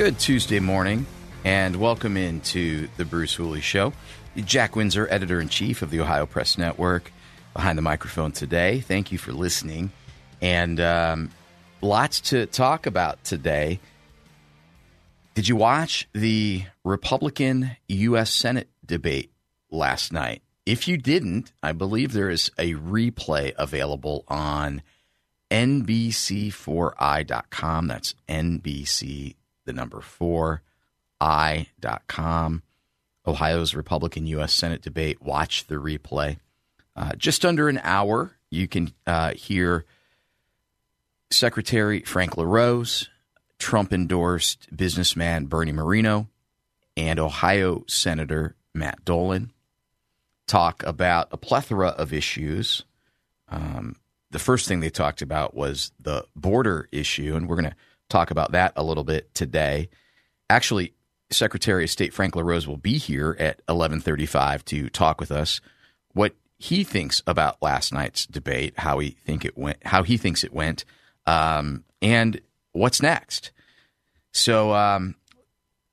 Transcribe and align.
Good 0.00 0.18
Tuesday 0.18 0.60
morning, 0.60 1.04
and 1.44 1.76
welcome 1.76 2.16
into 2.16 2.88
the 2.96 3.04
Bruce 3.04 3.34
Hooley 3.34 3.60
Show. 3.60 3.92
Jack 4.34 4.74
Windsor, 4.74 5.06
editor 5.10 5.42
in 5.42 5.50
chief 5.50 5.82
of 5.82 5.90
the 5.90 6.00
Ohio 6.00 6.24
Press 6.24 6.56
Network, 6.56 7.12
behind 7.52 7.76
the 7.76 7.82
microphone 7.82 8.32
today. 8.32 8.80
Thank 8.80 9.12
you 9.12 9.18
for 9.18 9.32
listening, 9.32 9.92
and 10.40 10.80
um, 10.80 11.28
lots 11.82 12.22
to 12.30 12.46
talk 12.46 12.86
about 12.86 13.22
today. 13.24 13.78
Did 15.34 15.48
you 15.48 15.56
watch 15.56 16.08
the 16.14 16.64
Republican 16.82 17.72
U.S. 17.88 18.30
Senate 18.30 18.70
debate 18.82 19.30
last 19.70 20.14
night? 20.14 20.40
If 20.64 20.88
you 20.88 20.96
didn't, 20.96 21.52
I 21.62 21.72
believe 21.72 22.14
there 22.14 22.30
is 22.30 22.50
a 22.56 22.72
replay 22.72 23.52
available 23.58 24.24
on 24.28 24.80
NBC4i.com. 25.50 27.86
That's 27.86 28.14
NBC 28.30 29.34
the 29.70 29.76
number 29.76 30.00
four, 30.00 30.62
i.com. 31.20 32.62
Ohio's 33.24 33.74
Republican 33.74 34.26
U.S. 34.26 34.52
Senate 34.52 34.82
debate. 34.82 35.22
Watch 35.22 35.66
the 35.68 35.76
replay. 35.76 36.38
Uh, 36.96 37.12
just 37.16 37.44
under 37.44 37.68
an 37.68 37.80
hour, 37.84 38.36
you 38.50 38.66
can 38.66 38.92
uh, 39.06 39.34
hear 39.34 39.84
Secretary 41.30 42.00
Frank 42.00 42.36
LaRose, 42.36 43.08
Trump 43.58 43.92
endorsed 43.92 44.74
businessman 44.76 45.44
Bernie 45.44 45.70
Moreno, 45.70 46.26
and 46.96 47.20
Ohio 47.20 47.84
Senator 47.86 48.56
Matt 48.74 49.04
Dolan 49.04 49.52
talk 50.48 50.82
about 50.82 51.28
a 51.30 51.36
plethora 51.36 51.90
of 51.90 52.12
issues. 52.12 52.84
Um, 53.48 53.94
the 54.32 54.40
first 54.40 54.66
thing 54.66 54.80
they 54.80 54.90
talked 54.90 55.22
about 55.22 55.54
was 55.54 55.92
the 56.00 56.24
border 56.34 56.88
issue, 56.90 57.36
and 57.36 57.48
we're 57.48 57.56
going 57.56 57.70
to 57.70 57.76
talk 58.10 58.30
about 58.30 58.52
that 58.52 58.72
a 58.76 58.82
little 58.82 59.04
bit 59.04 59.34
today. 59.34 59.88
Actually, 60.48 60.92
Secretary 61.30 61.84
of 61.84 61.90
State 61.90 62.12
Frank 62.12 62.36
LaRose 62.36 62.66
will 62.66 62.76
be 62.76 62.98
here 62.98 63.36
at 63.38 63.64
11:35 63.66 64.64
to 64.66 64.88
talk 64.90 65.20
with 65.20 65.30
us 65.30 65.60
what 66.12 66.34
he 66.58 66.84
thinks 66.84 67.22
about 67.26 67.62
last 67.62 67.92
night's 67.92 68.26
debate, 68.26 68.74
how 68.78 68.98
he 68.98 69.10
think 69.10 69.44
it 69.44 69.56
went, 69.56 69.78
how 69.86 70.02
he 70.02 70.16
thinks 70.16 70.44
it 70.44 70.52
went, 70.52 70.84
um, 71.26 71.84
and 72.02 72.40
what's 72.72 73.00
next. 73.00 73.52
So, 74.32 74.74
um, 74.74 75.14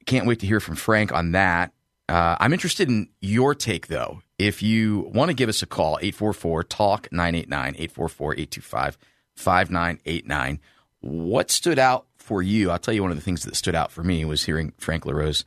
can't 0.05 0.25
wait 0.25 0.39
to 0.39 0.47
hear 0.47 0.59
from 0.59 0.75
Frank 0.75 1.11
on 1.11 1.31
that. 1.31 1.71
Uh, 2.09 2.35
I'm 2.39 2.53
interested 2.53 2.89
in 2.89 3.09
your 3.19 3.53
take, 3.53 3.87
though. 3.87 4.21
If 4.39 4.61
you 4.63 5.09
want 5.13 5.29
to 5.29 5.35
give 5.35 5.49
us 5.49 5.61
a 5.61 5.65
call, 5.67 5.99
844 6.01 6.63
TALK 6.63 7.11
989, 7.11 7.75
844 7.77 8.33
825 8.33 8.97
5989. 9.35 10.59
What 11.01 11.51
stood 11.51 11.79
out 11.79 12.06
for 12.27 12.43
you? 12.43 12.69
I'll 12.69 12.77
tell 12.77 12.93
you 12.93 13.01
one 13.01 13.11
of 13.11 13.17
the 13.17 13.23
things 13.23 13.45
that 13.45 13.55
stood 13.55 13.73
out 13.73 13.89
for 13.89 14.03
me 14.03 14.25
was 14.25 14.43
hearing 14.43 14.73
Frank 14.77 15.05
LaRose 15.05 15.45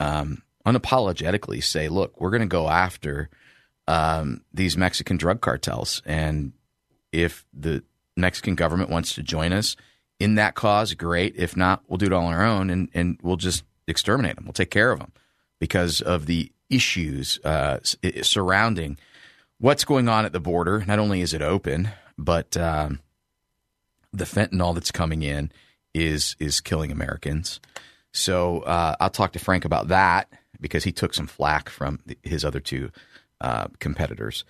um, 0.00 0.42
unapologetically 0.66 1.62
say, 1.62 1.88
look, 1.88 2.18
we're 2.18 2.30
going 2.30 2.40
to 2.40 2.46
go 2.46 2.70
after 2.70 3.28
um, 3.86 4.40
these 4.52 4.74
Mexican 4.74 5.18
drug 5.18 5.42
cartels. 5.42 6.00
And 6.06 6.52
if 7.12 7.44
the 7.52 7.84
Mexican 8.16 8.54
government 8.54 8.88
wants 8.88 9.14
to 9.16 9.22
join 9.22 9.52
us 9.52 9.76
in 10.18 10.36
that 10.36 10.54
cause, 10.54 10.94
great. 10.94 11.34
If 11.36 11.54
not, 11.54 11.82
we'll 11.86 11.98
do 11.98 12.06
it 12.06 12.12
all 12.14 12.24
on 12.24 12.32
our 12.32 12.46
own 12.46 12.70
and, 12.70 12.88
and 12.94 13.18
we'll 13.22 13.36
just 13.36 13.62
exterminate 13.86 14.36
them. 14.36 14.46
We'll 14.46 14.54
take 14.54 14.70
care 14.70 14.90
of 14.90 15.00
them 15.00 15.12
because 15.60 16.00
of 16.00 16.24
the 16.24 16.50
issues 16.70 17.38
uh, 17.44 17.80
surrounding 18.22 18.96
what's 19.58 19.84
going 19.84 20.08
on 20.08 20.24
at 20.24 20.32
the 20.32 20.40
border. 20.40 20.82
Not 20.86 20.98
only 20.98 21.20
is 21.20 21.34
it 21.34 21.42
open, 21.42 21.90
but 22.16 22.56
um, 22.56 23.00
the 24.14 24.24
fentanyl 24.24 24.72
that's 24.72 24.90
coming 24.90 25.22
in 25.22 25.52
is 25.94 26.36
is 26.38 26.60
killing 26.60 26.90
Americans. 26.90 27.60
So 28.12 28.60
uh, 28.60 28.96
I'll 29.00 29.10
talk 29.10 29.32
to 29.32 29.38
Frank 29.38 29.64
about 29.64 29.88
that 29.88 30.28
because 30.60 30.84
he 30.84 30.92
took 30.92 31.14
some 31.14 31.26
flack 31.26 31.68
from 31.68 32.00
his 32.22 32.44
other 32.44 32.60
two 32.60 32.90
uh, 33.40 33.66
competitors 33.78 34.44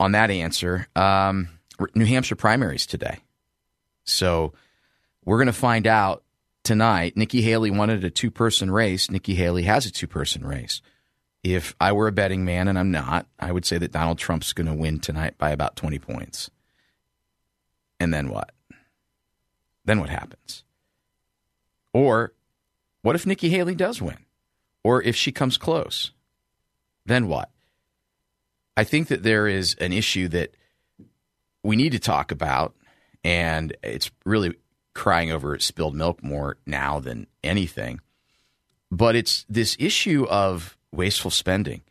on 0.00 0.12
that 0.12 0.30
answer. 0.30 0.88
Um, 0.96 1.48
New 1.94 2.06
Hampshire 2.06 2.36
primaries 2.36 2.86
today, 2.86 3.18
so 4.04 4.52
we're 5.24 5.38
going 5.38 5.46
to 5.46 5.52
find 5.52 5.86
out 5.86 6.24
tonight. 6.64 7.16
Nikki 7.16 7.40
Haley 7.40 7.70
wanted 7.70 8.04
a 8.04 8.10
two 8.10 8.30
person 8.30 8.70
race. 8.70 9.10
Nikki 9.10 9.34
Haley 9.34 9.62
has 9.62 9.86
a 9.86 9.92
two 9.92 10.06
person 10.06 10.44
race. 10.44 10.82
If 11.44 11.74
I 11.80 11.92
were 11.92 12.08
a 12.08 12.12
betting 12.12 12.44
man, 12.44 12.66
and 12.66 12.78
I'm 12.78 12.90
not, 12.90 13.26
I 13.38 13.52
would 13.52 13.64
say 13.64 13.78
that 13.78 13.92
Donald 13.92 14.18
Trump's 14.18 14.52
going 14.52 14.66
to 14.66 14.74
win 14.74 14.98
tonight 14.98 15.38
by 15.38 15.50
about 15.50 15.76
20 15.76 15.98
points. 16.00 16.50
And 18.00 18.12
then 18.12 18.28
what? 18.28 18.50
Then 19.88 20.00
what 20.00 20.10
happens? 20.10 20.64
Or 21.94 22.34
what 23.00 23.16
if 23.16 23.26
Nikki 23.26 23.48
Haley 23.48 23.74
does 23.74 24.02
win? 24.02 24.18
Or 24.84 25.02
if 25.02 25.16
she 25.16 25.32
comes 25.32 25.56
close? 25.56 26.12
Then 27.06 27.26
what? 27.26 27.50
I 28.76 28.84
think 28.84 29.08
that 29.08 29.22
there 29.22 29.48
is 29.48 29.74
an 29.80 29.92
issue 29.92 30.28
that 30.28 30.54
we 31.62 31.74
need 31.74 31.92
to 31.92 31.98
talk 31.98 32.30
about, 32.30 32.74
and 33.24 33.74
it's 33.82 34.10
really 34.26 34.54
crying 34.94 35.32
over 35.32 35.58
spilled 35.58 35.94
milk 35.94 36.22
more 36.22 36.58
now 36.66 37.00
than 37.00 37.26
anything. 37.42 38.00
But 38.90 39.16
it's 39.16 39.46
this 39.48 39.76
issue 39.80 40.26
of 40.28 40.76
wasteful 40.92 41.30
spending. 41.30 41.82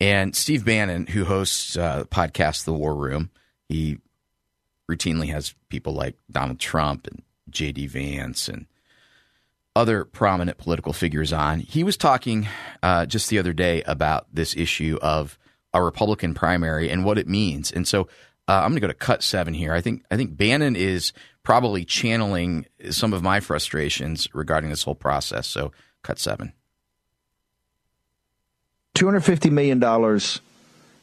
And 0.00 0.34
Steve 0.34 0.64
Bannon, 0.64 1.06
who 1.06 1.24
hosts 1.24 1.76
uh, 1.76 2.00
the 2.00 2.04
podcast 2.04 2.64
The 2.64 2.72
War 2.72 2.94
Room, 2.94 3.30
he 3.68 3.98
routinely 4.90 5.28
has 5.28 5.54
people 5.68 5.94
like 5.94 6.16
Donald 6.30 6.58
Trump 6.58 7.06
and 7.06 7.22
J.D. 7.54 7.86
Vance 7.86 8.48
and 8.48 8.66
other 9.76 10.04
prominent 10.04 10.58
political 10.58 10.92
figures 10.92 11.32
on. 11.32 11.60
He 11.60 11.82
was 11.82 11.96
talking 11.96 12.46
uh, 12.82 13.06
just 13.06 13.28
the 13.30 13.38
other 13.38 13.52
day 13.52 13.82
about 13.82 14.26
this 14.32 14.56
issue 14.56 14.98
of 15.02 15.38
a 15.72 15.82
Republican 15.82 16.34
primary 16.34 16.90
and 16.90 17.04
what 17.04 17.18
it 17.18 17.26
means. 17.26 17.72
And 17.72 17.86
so 17.88 18.02
uh, 18.46 18.60
I'm 18.62 18.70
going 18.70 18.74
to 18.74 18.80
go 18.80 18.86
to 18.88 18.94
cut 18.94 19.22
seven 19.22 19.54
here. 19.54 19.72
I 19.72 19.80
think 19.80 20.04
I 20.10 20.16
think 20.16 20.36
Bannon 20.36 20.76
is 20.76 21.12
probably 21.42 21.84
channeling 21.84 22.66
some 22.90 23.12
of 23.12 23.22
my 23.22 23.40
frustrations 23.40 24.28
regarding 24.32 24.70
this 24.70 24.82
whole 24.82 24.94
process. 24.94 25.46
So 25.46 25.72
cut 26.02 26.18
seven. 26.18 26.52
Two 28.94 29.06
hundred 29.06 29.22
fifty 29.22 29.50
million 29.50 29.80
dollars 29.80 30.40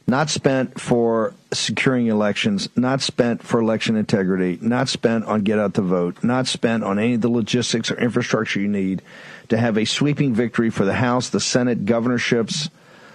not 0.06 0.28
spent 0.28 0.80
for 0.80 1.34
securing 1.52 2.08
elections, 2.08 2.68
not 2.76 3.00
spent 3.00 3.42
for 3.42 3.60
election 3.60 3.96
integrity, 3.96 4.58
not 4.60 4.88
spent 4.88 5.24
on 5.26 5.42
get 5.42 5.58
out 5.58 5.74
the 5.74 5.82
vote, 5.82 6.22
not 6.24 6.46
spent 6.46 6.82
on 6.82 6.98
any 6.98 7.14
of 7.14 7.20
the 7.20 7.28
logistics 7.28 7.90
or 7.90 7.98
infrastructure 7.98 8.60
you 8.60 8.68
need 8.68 9.02
to 9.48 9.56
have 9.56 9.76
a 9.78 9.84
sweeping 9.84 10.34
victory 10.34 10.70
for 10.70 10.84
the 10.84 10.94
House, 10.94 11.28
the 11.28 11.40
Senate, 11.40 11.84
governorships, 11.84 12.68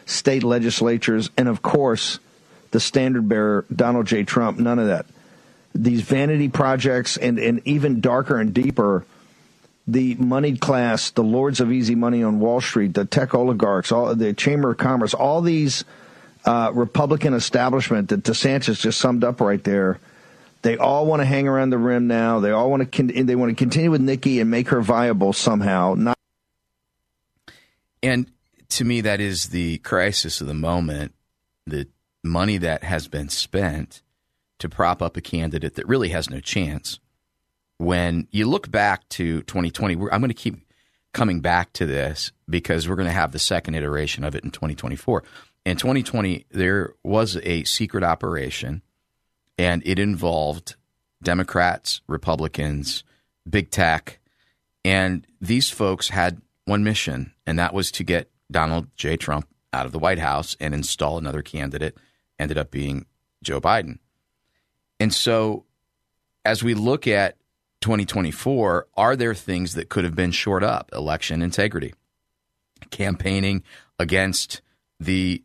state 0.06 0.44
legislatures, 0.44 1.30
and 1.38 1.48
of 1.48 1.62
course, 1.62 2.20
the 2.72 2.80
standard 2.80 3.28
bearer, 3.28 3.66
Donald 3.74 4.08
J. 4.08 4.24
Trump. 4.24 4.58
None 4.60 4.80
of 4.80 4.88
that. 4.88 5.06
These 5.74 6.02
vanity 6.02 6.48
projects 6.50 7.18
and, 7.18 7.38
and 7.38 7.62
even 7.66 8.02
darker 8.02 8.40
and 8.40 8.54
deeper, 8.54 9.06
the 9.88 10.16
moneyed 10.16 10.60
class, 10.60 11.12
the 11.12 11.24
lords 11.24 11.60
of 11.60 11.72
easy 11.72 11.96
money 11.96 12.24
on 12.24 12.40
Wall 12.40 12.62
Street, 12.62 12.94
the 12.94 13.06
tech 13.06 13.34
oligarchs, 13.34 13.92
all 13.92 14.14
the 14.16 14.34
Chamber 14.34 14.72
of 14.72 14.78
Commerce, 14.78 15.14
all 15.14 15.42
these– 15.42 15.84
uh, 16.48 16.72
Republican 16.74 17.34
establishment 17.34 18.10
that 18.10 18.24
DeSantis 18.24 18.80
just 18.80 19.00
summed 19.00 19.24
up 19.24 19.42
right 19.42 19.64
there. 19.64 20.00
They 20.64 20.78
all 20.78 21.06
want 21.06 21.22
to 21.22 21.26
hang 21.26 21.48
around 21.48 21.70
the 21.70 21.78
rim 21.78 22.08
now. 22.08 22.40
They 22.40 22.52
all 22.52 22.72
want 22.72 22.82
to 22.82 22.86
con- 22.86 23.26
they 23.26 23.36
want 23.36 23.52
to 23.52 23.56
continue 23.56 23.92
with 23.92 24.02
Nikki 24.02 24.40
and 24.40 24.50
make 24.50 24.70
her 24.70 24.82
viable 24.82 25.34
somehow. 25.34 25.94
Not 25.96 26.18
and 28.02 28.32
to 28.70 28.84
me, 28.84 29.02
that 29.02 29.20
is 29.20 29.50
the 29.50 29.78
crisis 29.80 30.42
of 30.42 30.48
the 30.48 30.54
moment. 30.54 31.14
The 31.68 31.88
money 32.24 32.58
that 32.58 32.84
has 32.84 33.08
been 33.08 33.30
spent 33.30 34.02
to 34.60 34.70
prop 34.70 35.02
up 35.02 35.16
a 35.18 35.22
candidate 35.22 35.76
that 35.76 35.88
really 35.88 36.10
has 36.10 36.30
no 36.30 36.40
chance 36.40 37.00
when 37.78 38.28
you 38.32 38.48
look 38.48 38.70
back 38.72 39.08
to 39.10 39.42
2020, 39.44 39.94
I'm 40.12 40.22
going 40.22 40.30
to 40.30 40.34
keep 40.34 40.56
coming 41.14 41.40
back 41.40 41.74
to 41.74 41.86
this 41.86 42.32
because 42.50 42.88
we're 42.88 42.96
going 42.96 43.08
to 43.08 43.14
have 43.14 43.32
the 43.32 43.40
second 43.40 43.76
iteration 43.76 44.24
of 44.24 44.36
it 44.36 44.44
in 44.44 44.52
2024. 44.52 45.24
In 45.68 45.76
2020, 45.76 46.46
there 46.50 46.94
was 47.04 47.36
a 47.44 47.66
secret 47.66 48.02
operation, 48.02 48.84
and 49.58 49.84
it 49.86 50.00
involved 50.00 50.78
Democrats, 51.22 52.00
Republicans, 52.08 53.04
big 53.50 53.70
tech, 53.70 54.20
and 54.86 55.28
these 55.42 55.70
folks 55.70 56.08
had 56.08 56.42
one 56.64 56.86
mission, 56.86 57.34
and 57.46 57.60
that 57.60 57.74
was 57.74 57.92
to 57.92 58.06
get 58.06 58.32
Donald 58.50 58.88
J. 58.96 59.18
Trump 59.18 59.46
out 59.74 59.86
of 59.86 59.92
the 59.92 60.00
White 60.00 60.20
House 60.20 60.56
and 60.62 60.74
install 60.74 61.18
another 61.18 61.42
candidate. 61.42 61.98
Ended 62.40 62.58
up 62.58 62.72
being 62.72 63.06
Joe 63.44 63.60
Biden. 63.60 63.98
And 65.02 65.14
so, 65.14 65.66
as 66.46 66.64
we 66.64 66.76
look 66.76 67.08
at 67.08 67.36
2024, 67.82 68.88
are 68.96 69.18
there 69.18 69.36
things 69.36 69.74
that 69.74 69.90
could 69.90 70.06
have 70.06 70.16
been 70.16 70.32
shored 70.32 70.64
up? 70.64 70.92
Election 70.94 71.42
integrity, 71.42 71.94
campaigning 72.90 73.64
against 74.00 74.62
the 74.98 75.44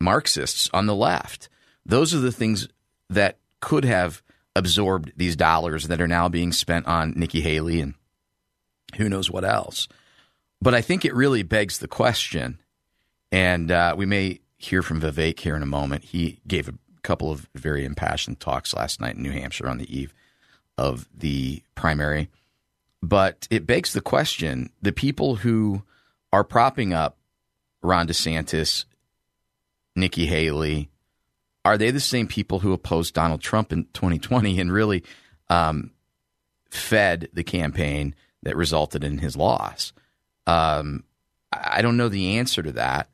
Marxists 0.00 0.70
on 0.72 0.86
the 0.86 0.94
left. 0.94 1.48
Those 1.84 2.14
are 2.14 2.20
the 2.20 2.32
things 2.32 2.68
that 3.10 3.38
could 3.60 3.84
have 3.84 4.22
absorbed 4.54 5.12
these 5.16 5.36
dollars 5.36 5.88
that 5.88 6.00
are 6.00 6.08
now 6.08 6.28
being 6.28 6.52
spent 6.52 6.86
on 6.86 7.14
Nikki 7.16 7.40
Haley 7.40 7.80
and 7.80 7.94
who 8.96 9.08
knows 9.08 9.30
what 9.30 9.44
else. 9.44 9.88
But 10.60 10.74
I 10.74 10.80
think 10.80 11.04
it 11.04 11.14
really 11.14 11.42
begs 11.42 11.78
the 11.78 11.88
question, 11.88 12.60
and 13.30 13.70
uh, 13.70 13.94
we 13.96 14.06
may 14.06 14.40
hear 14.56 14.82
from 14.82 15.00
Vivek 15.00 15.38
here 15.38 15.54
in 15.54 15.62
a 15.62 15.66
moment. 15.66 16.04
He 16.04 16.40
gave 16.46 16.68
a 16.68 16.74
couple 17.02 17.30
of 17.30 17.48
very 17.54 17.84
impassioned 17.84 18.40
talks 18.40 18.74
last 18.74 19.00
night 19.00 19.14
in 19.14 19.22
New 19.22 19.30
Hampshire 19.30 19.68
on 19.68 19.78
the 19.78 19.96
eve 19.96 20.12
of 20.76 21.08
the 21.16 21.62
primary. 21.74 22.28
But 23.02 23.46
it 23.50 23.66
begs 23.66 23.92
the 23.92 24.00
question 24.00 24.70
the 24.82 24.92
people 24.92 25.36
who 25.36 25.82
are 26.32 26.44
propping 26.44 26.92
up 26.92 27.16
Ron 27.82 28.08
DeSantis, 28.08 28.84
Nikki 29.98 30.26
Haley, 30.26 30.90
are 31.64 31.76
they 31.76 31.90
the 31.90 32.00
same 32.00 32.26
people 32.26 32.60
who 32.60 32.72
opposed 32.72 33.14
Donald 33.14 33.40
Trump 33.40 33.72
in 33.72 33.84
2020 33.92 34.60
and 34.60 34.72
really 34.72 35.04
um, 35.50 35.92
fed 36.70 37.28
the 37.32 37.44
campaign 37.44 38.14
that 38.42 38.56
resulted 38.56 39.04
in 39.04 39.18
his 39.18 39.36
loss? 39.36 39.92
Um, 40.46 41.04
I 41.52 41.82
don't 41.82 41.96
know 41.96 42.08
the 42.08 42.38
answer 42.38 42.62
to 42.62 42.72
that. 42.72 43.08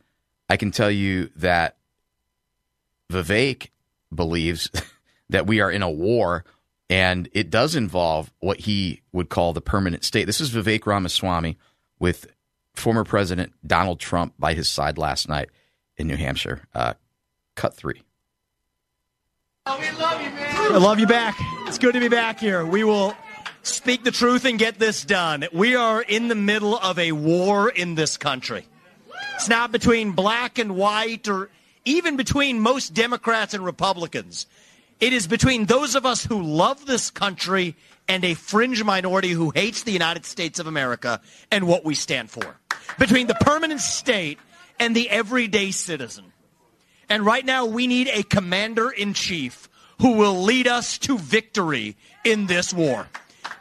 I 0.48 0.56
can 0.56 0.70
tell 0.70 0.90
you 0.90 1.30
that 1.36 1.76
Vivek 3.10 3.70
believes 4.14 4.70
that 5.30 5.46
we 5.46 5.60
are 5.60 5.70
in 5.70 5.82
a 5.82 5.90
war, 5.90 6.44
and 6.90 7.28
it 7.32 7.50
does 7.50 7.74
involve 7.74 8.30
what 8.40 8.60
he 8.60 9.00
would 9.12 9.30
call 9.30 9.52
the 9.52 9.60
permanent 9.60 10.04
state. 10.04 10.26
This 10.26 10.40
is 10.40 10.50
Vivek 10.50 10.86
Ramaswamy 10.86 11.56
with 11.98 12.26
former 12.74 13.04
President 13.04 13.52
Donald 13.66 14.00
Trump 14.00 14.34
by 14.38 14.54
his 14.54 14.68
side 14.68 14.98
last 14.98 15.28
night 15.28 15.48
in 15.96 16.06
New 16.06 16.16
Hampshire. 16.16 16.62
Uh, 16.74 16.94
cut 17.54 17.74
three. 17.74 18.02
I 19.66 20.76
love 20.76 20.98
you 20.98 21.06
back. 21.06 21.36
It's 21.66 21.78
good 21.78 21.94
to 21.94 22.00
be 22.00 22.08
back 22.08 22.38
here. 22.38 22.66
We 22.66 22.84
will 22.84 23.16
speak 23.62 24.04
the 24.04 24.10
truth 24.10 24.44
and 24.44 24.58
get 24.58 24.78
this 24.78 25.04
done. 25.04 25.46
We 25.52 25.74
are 25.74 26.02
in 26.02 26.28
the 26.28 26.34
middle 26.34 26.76
of 26.76 26.98
a 26.98 27.12
war 27.12 27.70
in 27.70 27.94
this 27.94 28.16
country. 28.16 28.66
It's 29.36 29.48
not 29.48 29.72
between 29.72 30.12
black 30.12 30.58
and 30.58 30.76
white 30.76 31.28
or 31.28 31.50
even 31.84 32.16
between 32.16 32.60
most 32.60 32.94
Democrats 32.94 33.54
and 33.54 33.64
Republicans. 33.64 34.46
It 35.00 35.12
is 35.12 35.26
between 35.26 35.66
those 35.66 35.94
of 35.94 36.06
us 36.06 36.24
who 36.24 36.42
love 36.42 36.86
this 36.86 37.10
country 37.10 37.74
and 38.06 38.24
a 38.24 38.34
fringe 38.34 38.82
minority 38.84 39.30
who 39.30 39.50
hates 39.50 39.82
the 39.82 39.92
United 39.92 40.26
States 40.26 40.58
of 40.58 40.66
America 40.66 41.20
and 41.50 41.66
what 41.66 41.84
we 41.84 41.94
stand 41.94 42.30
for. 42.30 42.56
Between 42.98 43.26
the 43.26 43.34
permanent 43.34 43.80
state 43.80 44.38
and 44.78 44.94
the 44.94 45.08
everyday 45.10 45.70
citizen. 45.70 46.32
And 47.08 47.24
right 47.24 47.44
now, 47.44 47.66
we 47.66 47.86
need 47.86 48.08
a 48.08 48.22
commander 48.22 48.90
in 48.90 49.12
chief 49.14 49.68
who 50.00 50.12
will 50.14 50.42
lead 50.42 50.66
us 50.66 50.98
to 50.98 51.18
victory 51.18 51.96
in 52.24 52.46
this 52.46 52.72
war. 52.72 53.06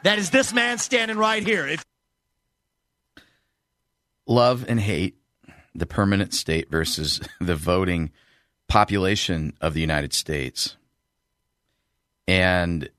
That 0.04 0.18
is 0.18 0.30
this 0.30 0.54
man 0.54 0.78
standing 0.78 1.18
right 1.18 1.46
here. 1.46 1.68
If- 1.68 1.84
Love 4.26 4.66
and 4.68 4.80
hate, 4.80 5.18
the 5.76 5.86
permanent 5.86 6.34
state 6.34 6.70
versus 6.72 7.20
the 7.42 7.56
voting 7.56 8.12
population 8.68 9.54
of 9.62 9.74
the 9.74 9.82
United 9.82 10.14
States. 10.14 10.78
And 12.28 12.90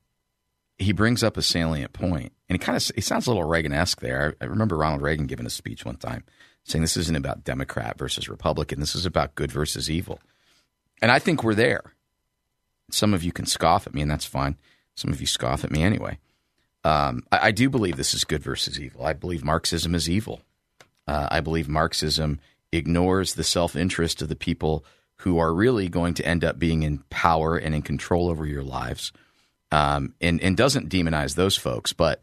he 0.79 0.93
brings 0.93 1.23
up 1.23 1.37
a 1.37 1.43
salient 1.43 1.93
point. 1.95 2.33
and 2.49 2.55
he 2.55 2.59
kind 2.59 2.77
of 2.77 2.91
he 2.95 3.01
sounds 3.01 3.27
a 3.27 3.31
little 3.31 3.45
Reagan-esque 3.49 4.01
there. 4.01 4.37
I, 4.41 4.45
I 4.45 4.49
remember 4.49 4.77
Ronald 4.77 5.01
Reagan 5.03 5.27
giving 5.27 5.47
a 5.47 5.51
speech 5.51 5.85
one 5.85 5.97
time 5.97 6.25
saying 6.65 6.83
this 6.83 6.97
isn't 6.97 7.17
about 7.17 7.45
Democrat 7.45 7.99
versus 7.99 8.29
Republican. 8.29 8.81
This 8.81 8.95
is 8.95 9.07
about 9.07 9.35
good 9.35 9.53
versus 9.53 9.91
evil. 9.91 10.19
And 11.01 11.11
I 11.11 11.19
think 11.19 11.43
we're 11.43 11.55
there. 11.55 11.95
Some 12.91 13.15
of 13.15 13.23
you 13.23 13.33
can 13.33 13.47
scoff 13.47 13.87
at 13.87 13.95
me, 13.95 14.03
and 14.03 14.11
that's 14.11 14.25
fine. 14.25 14.57
Some 14.95 15.13
of 15.13 15.21
you 15.21 15.27
scoff 15.27 15.65
at 15.65 15.71
me 15.71 15.83
anyway. 15.83 16.19
Um, 16.85 17.23
I, 17.33 17.49
I, 17.49 17.51
do 17.51 17.71
believe 17.71 17.97
this 17.97 18.13
is 18.13 18.25
good 18.25 18.43
versus 18.43 18.79
evil. 18.79 19.07
I 19.07 19.15
believe 19.15 19.43
Marxism 19.43 19.95
is 19.95 20.09
evil. 20.09 20.43
Uh, 21.07 21.29
I 21.31 21.41
believe 21.41 21.67
Marxism 21.67 22.41
ignores 22.73 23.35
the 23.35 23.45
self 23.45 23.75
interest 23.75 24.21
of 24.21 24.29
the 24.29 24.37
people 24.37 24.85
who 25.19 25.39
are 25.39 25.55
really 25.55 25.89
going 25.89 26.13
to 26.15 26.27
end 26.27 26.45
up 26.45 26.59
being 26.59 26.83
in 26.83 26.99
power 27.09 27.57
and 27.57 27.75
in 27.75 27.83
control 27.83 28.29
over 28.29 28.45
your 28.45 28.63
lives, 28.63 29.13
um, 29.71 30.15
and, 30.21 30.43
and 30.43 30.57
doesn't 30.57 30.91
demonize 30.91 31.35
those 31.35 31.57
folks. 31.57 31.95
But 31.95 32.21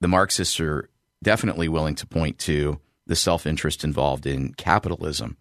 the 0.00 0.08
Marxists 0.08 0.58
are 0.60 0.88
definitely 1.22 1.68
willing 1.68 1.96
to 1.96 2.06
point 2.06 2.38
to 2.40 2.80
the 3.10 3.16
self 3.16 3.44
interest 3.44 3.82
involved 3.82 4.24
in 4.24 4.54
capitalism 4.54 5.36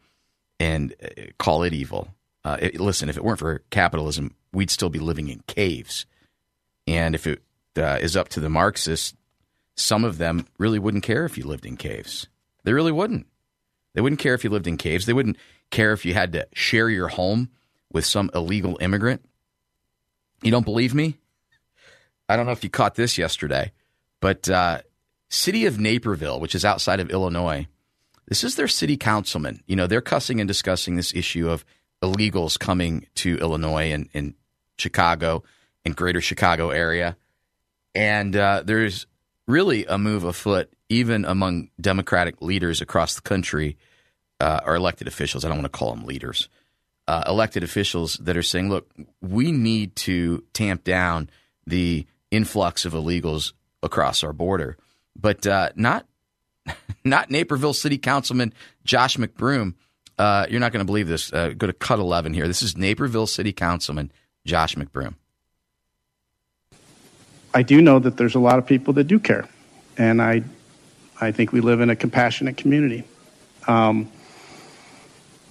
and 0.60 0.96
uh, 1.04 1.26
call 1.38 1.62
it 1.62 1.72
evil. 1.72 2.10
Uh, 2.44 2.58
it, 2.60 2.80
listen, 2.80 3.10
if 3.10 3.16
it 3.16 3.24
weren't 3.24 3.38
for 3.38 3.62
capitalism, 3.70 4.34
we'd 4.52 4.72
still 4.72 4.90
be 4.90 4.98
living 4.98 5.30
in 5.30 5.44
caves. 5.46 6.08
And 6.88 7.14
if 7.14 7.28
it 7.28 7.44
uh, 7.78 8.00
is 8.02 8.18
up 8.18 8.30
to 8.30 8.40
the 8.40 8.50
Marxists, 8.50 9.16
some 9.76 10.04
of 10.04 10.18
them 10.18 10.48
really 10.58 10.80
wouldn't 10.80 11.04
care 11.04 11.26
if 11.26 11.38
you 11.38 11.46
lived 11.46 11.64
in 11.64 11.78
caves. 11.78 12.28
They 12.64 12.74
really 12.74 12.92
wouldn't. 12.92 13.28
They 13.94 14.02
wouldn't 14.02 14.20
care 14.20 14.34
if 14.34 14.44
you 14.44 14.50
lived 14.50 14.68
in 14.68 14.78
caves. 14.78 15.06
They 15.06 15.14
wouldn't 15.14 15.38
care 15.70 15.94
if 15.94 16.06
you 16.06 16.16
had 16.16 16.34
to 16.34 16.48
share 16.54 16.90
your 16.90 17.10
home 17.10 17.50
with 17.94 18.04
some 18.04 18.32
illegal 18.34 18.80
immigrant. 18.82 19.24
You 20.42 20.50
don't 20.50 20.66
believe 20.66 20.96
me? 20.96 21.18
I 22.28 22.36
don't 22.36 22.48
know 22.48 22.52
if 22.52 22.64
you 22.64 22.72
caught 22.72 22.96
this 22.96 23.20
yesterday, 23.20 23.74
but 24.22 24.50
uh, 24.50 24.82
city 25.30 25.66
of 25.66 25.80
Naperville, 25.80 26.40
which 26.40 26.56
is 26.56 26.66
outside 26.66 27.00
of 27.00 27.10
Illinois, 27.10 27.68
this 28.28 28.44
is 28.44 28.56
their 28.56 28.68
city 28.68 28.98
councilman. 28.98 29.64
You 29.66 29.76
know, 29.76 29.88
they're 29.88 30.02
cussing 30.02 30.40
and 30.40 30.48
discussing 30.48 30.96
this 30.96 31.14
issue 31.16 31.50
of 31.50 31.66
illegals 32.02 32.58
coming 32.58 33.08
to 33.16 33.38
Illinois 33.38 33.92
and, 34.14 34.34
Chicago 34.78 35.44
and 35.84 35.94
greater 35.94 36.22
Chicago 36.22 36.70
area. 36.70 37.18
And 37.94 38.34
uh, 38.34 38.64
there's 38.64 39.08
really 39.46 39.86
a 39.86 39.98
move 39.98 40.24
afoot, 40.24 40.72
even 40.88 41.26
among 41.26 41.70
Democratic 41.82 42.42
leaders 42.42 42.80
across 42.80 43.16
the 43.16 43.22
country, 43.22 43.78
uh, 44.40 44.62
or 44.66 44.76
elected 44.76 45.08
officials. 45.08 45.44
I 45.44 45.50
don't 45.50 45.58
want 45.58 45.66
to 45.66 45.78
call 45.78 45.94
them 45.94 46.06
leaders. 46.06 46.48
Uh, 47.10 47.24
elected 47.28 47.62
officials 47.62 48.16
that 48.22 48.38
are 48.38 48.44
saying, 48.44 48.70
look, 48.70 48.90
we 49.22 49.52
need 49.52 49.98
to 49.98 50.46
tamp 50.54 50.86
down 50.86 51.30
the 51.68 52.06
influx 52.32 52.86
of 52.86 52.94
illegals 52.94 53.52
across 53.84 54.24
our 54.24 54.32
border, 54.32 54.78
but 55.20 55.46
uh, 55.46 55.70
not 55.76 56.06
not 57.04 57.30
Naperville 57.30 57.74
City 57.74 57.98
Councilman 57.98 58.54
Josh 58.84 59.18
McBroom. 59.18 59.76
Uh, 60.18 60.46
you're 60.50 60.60
not 60.60 60.74
going 60.74 60.86
to 60.86 60.86
believe 60.86 61.08
this. 61.08 61.32
Uh, 61.32 61.54
go 61.58 61.66
to 61.66 61.74
cut 61.74 61.98
11 61.98 62.34
here. 62.34 62.48
This 62.48 62.62
is 62.62 62.76
Naperville 62.76 63.28
City 63.28 63.54
Councilman 63.54 64.12
Josh 64.46 64.76
McBroom. 64.76 65.16
I 67.54 67.64
do 67.64 67.82
know 67.82 68.00
that 68.00 68.18
there's 68.18 68.36
a 68.36 68.40
lot 68.40 68.60
of 68.60 68.68
people 68.68 68.94
that 68.96 69.06
do 69.06 69.18
care, 69.18 69.48
and 69.98 70.22
I, 70.22 70.44
I 71.20 71.32
think 71.32 71.52
we 71.52 71.62
live 71.62 71.82
in 71.82 71.90
a 71.90 71.96
compassionate 71.96 72.58
community. 72.58 73.06
Um, 73.68 74.12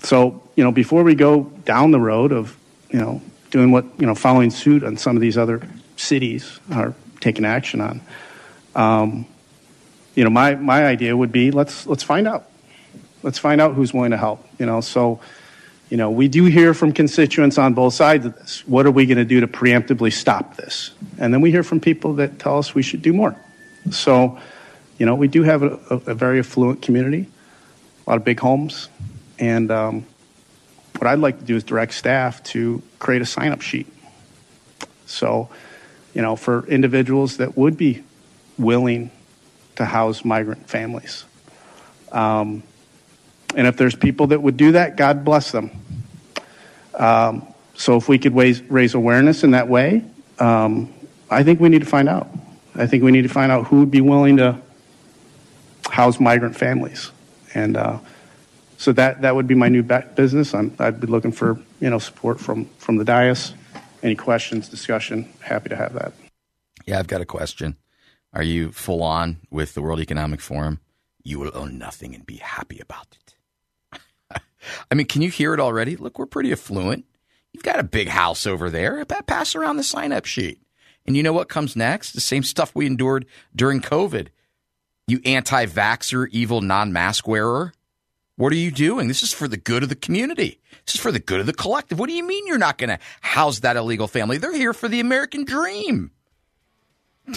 so 0.02 0.42
you 0.54 0.64
know, 0.64 0.70
before 0.70 1.02
we 1.02 1.14
go 1.14 1.44
down 1.64 1.90
the 1.90 2.00
road 2.00 2.32
of 2.32 2.56
you 2.90 3.00
know 3.00 3.20
doing 3.50 3.72
what 3.72 3.84
you 3.98 4.06
know 4.06 4.14
following 4.14 4.50
suit 4.50 4.84
on 4.84 4.96
some 4.96 5.16
of 5.16 5.20
these 5.20 5.37
other 5.37 5.66
cities 5.96 6.60
are 6.72 6.94
taking 7.20 7.44
action 7.44 7.80
on, 7.80 8.00
um, 8.76 9.26
you 10.18 10.25
know, 10.25 10.30
my 10.30 10.56
my 10.56 10.84
idea 10.84 11.16
would 11.16 11.30
be 11.30 11.52
let's 11.52 11.87
let's 11.87 12.02
find 12.02 12.26
out, 12.26 12.50
let's 13.22 13.38
find 13.38 13.60
out 13.60 13.75
who's 13.75 13.94
willing 13.94 14.10
to 14.10 14.16
help. 14.16 14.44
You 14.58 14.66
know, 14.66 14.80
so 14.80 15.20
you 15.90 15.96
know, 15.96 16.10
we 16.10 16.26
do 16.26 16.46
hear 16.46 16.75
from 16.75 16.92
constituents 16.92 17.56
on 17.56 17.72
both 17.72 17.94
sides 17.94 18.26
of 18.26 18.34
this. 18.34 18.66
What 18.66 18.84
are 18.84 18.90
we 18.90 19.06
going 19.06 19.18
to 19.18 19.25
do 19.25 19.38
to 19.38 19.46
preemptively 19.46 20.12
stop 20.12 20.56
this? 20.56 20.90
And 21.18 21.32
then 21.32 21.40
we 21.40 21.52
hear 21.52 21.62
from 21.62 21.78
people 21.78 22.14
that 22.14 22.40
tell 22.40 22.58
us 22.58 22.75
we 22.75 22.82
should 22.82 23.00
do 23.00 23.12
more. 23.12 23.40
So, 23.92 24.40
you 24.98 25.06
know, 25.06 25.14
we 25.14 25.28
do 25.28 25.44
have 25.44 25.62
a, 25.62 25.78
a, 25.88 25.94
a 26.10 26.14
very 26.14 26.40
affluent 26.40 26.82
community, 26.82 27.28
a 28.04 28.10
lot 28.10 28.16
of 28.16 28.25
big 28.25 28.40
homes. 28.40 28.88
And 29.38 29.70
um, 29.70 30.04
what 30.98 31.06
I'd 31.06 31.20
like 31.20 31.38
to 31.38 31.44
do 31.44 31.54
is 31.54 31.62
direct 31.62 31.94
staff 31.94 32.42
to 32.54 32.82
create 32.98 33.22
a 33.22 33.26
sign 33.26 33.52
up 33.52 33.60
sheet. 33.60 33.87
So, 35.06 35.48
you 36.12 36.22
know, 36.22 36.34
for 36.34 36.66
individuals 36.66 37.37
that 37.37 37.56
would 37.56 37.76
be 37.76 38.02
willing 38.58 39.12
to 39.78 39.85
house 39.85 40.25
migrant 40.25 40.68
families. 40.68 41.25
Um, 42.12 42.62
and 43.54 43.66
if 43.66 43.76
there's 43.76 43.94
people 43.94 44.28
that 44.28 44.42
would 44.42 44.56
do 44.56 44.73
that, 44.73 44.97
God 44.97 45.25
bless 45.25 45.52
them. 45.52 45.70
Um, 46.94 47.47
so 47.75 47.97
if 47.97 48.08
we 48.08 48.18
could 48.18 48.35
raise, 48.35 48.61
raise 48.62 48.94
awareness 48.94 49.44
in 49.44 49.52
that 49.52 49.68
way, 49.68 50.04
um, 50.38 50.92
I 51.30 51.42
think 51.44 51.61
we 51.61 51.68
need 51.68 51.80
to 51.80 51.87
find 51.87 52.08
out. 52.08 52.28
I 52.75 52.87
think 52.87 53.02
we 53.02 53.12
need 53.12 53.23
to 53.23 53.28
find 53.28 53.50
out 53.50 53.66
who 53.66 53.80
would 53.80 53.90
be 53.90 54.00
willing 54.00 54.37
to 54.38 54.61
house 55.88 56.20
migrant 56.20 56.56
families. 56.56 57.11
And 57.54 57.76
uh, 57.76 57.99
so 58.78 58.92
that, 58.92 59.23
that 59.23 59.35
would 59.35 59.47
be 59.47 59.54
my 59.54 59.68
new 59.68 59.82
business. 59.82 60.54
i 60.54 60.61
would 60.61 61.00
be 61.00 61.06
looking 61.06 61.32
for 61.32 61.58
you 61.80 61.90
know 61.90 61.99
support 61.99 62.40
from, 62.40 62.66
from 62.78 62.97
the 62.97 63.04
dais. 63.04 63.54
Any 64.02 64.14
questions, 64.14 64.68
discussion, 64.68 65.32
happy 65.40 65.68
to 65.68 65.76
have 65.76 65.94
that. 65.94 66.12
Yeah, 66.85 66.99
I've 66.99 67.08
got 67.08 67.20
a 67.20 67.26
question. 67.26 67.76
Are 68.32 68.42
you 68.42 68.73
full 68.73 69.02
on 69.02 69.38
with 69.50 69.75
the 69.75 69.82
World 69.82 70.00
Economic 70.00 70.40
Forum? 70.40 70.80
You 71.23 71.38
will 71.38 71.50
own 71.54 71.78
nothing 71.78 72.14
and 72.14 72.26
be 72.26 72.37
happy 72.37 72.80
about 72.80 73.16
it. 73.18 74.00
I 74.90 74.94
mean, 74.94 75.06
can 75.06 75.23
you 75.23 75.30
hear 75.30 75.54
it 75.54 75.61
already? 75.61 75.97
Look, 75.97 76.18
we're 76.18 76.26
pretty 76.26 76.52
affluent. 76.52 77.04
You've 77.52 77.62
got 77.62 77.78
a 77.80 77.85
big 77.85 78.08
house 78.08 78.47
over 78.47 78.70
there. 78.70 79.04
Pass 79.04 79.54
around 79.54 79.76
the 79.76 79.82
sign 79.82 80.12
up 80.12 80.26
sheet. 80.26 80.61
And 81.06 81.16
you 81.16 81.23
know 81.23 81.32
what 81.32 81.49
comes 81.49 81.75
next? 81.75 82.12
The 82.12 82.20
same 82.20 82.42
stuff 82.42 82.75
we 82.75 82.87
endured 82.87 83.25
during 83.56 83.80
COVID. 83.80 84.28
You 85.06 85.20
anti 85.25 85.64
vaxxer, 85.64 86.28
evil 86.30 86.61
non 86.61 86.92
mask 86.92 87.26
wearer. 87.26 87.73
What 88.37 88.52
are 88.52 88.56
you 88.56 88.70
doing? 88.70 89.08
This 89.08 89.23
is 89.23 89.32
for 89.32 89.49
the 89.49 89.56
good 89.56 89.82
of 89.82 89.88
the 89.88 89.97
community. 89.97 90.61
This 90.85 90.94
is 90.97 91.00
for 91.00 91.11
the 91.11 91.18
good 91.18 91.40
of 91.40 91.47
the 91.47 91.54
collective. 91.54 91.99
What 91.99 92.08
do 92.08 92.14
you 92.14 92.23
mean 92.23 92.47
you're 92.47 92.58
not 92.58 92.78
going 92.78 92.90
to 92.90 92.99
house 93.20 93.61
that 93.61 93.76
illegal 93.76 94.06
family? 94.06 94.37
They're 94.37 94.54
here 94.54 94.75
for 94.75 94.87
the 94.87 95.00
American 95.00 95.44
dream. 95.44 96.12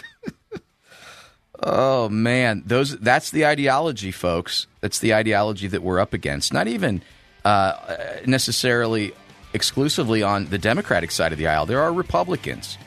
oh 1.61 2.09
man, 2.09 2.63
those 2.65 2.97
that's 2.97 3.31
the 3.31 3.45
ideology, 3.45 4.11
folks. 4.11 4.67
That's 4.81 4.99
the 4.99 5.13
ideology 5.13 5.67
that 5.67 5.83
we're 5.83 5.99
up 5.99 6.13
against. 6.13 6.53
Not 6.53 6.67
even 6.67 7.01
uh, 7.45 7.95
necessarily 8.25 9.13
exclusively 9.53 10.23
on 10.23 10.45
the 10.45 10.57
Democratic 10.57 11.11
side 11.11 11.31
of 11.31 11.37
the 11.37 11.47
aisle. 11.47 11.65
There 11.65 11.81
are 11.81 11.91
Republicans. 11.91 12.77